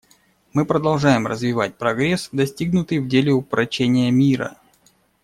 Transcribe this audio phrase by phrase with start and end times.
[0.53, 4.57] Мы продолжаем развивать прогресс, достигнутый в деле упрочения мира.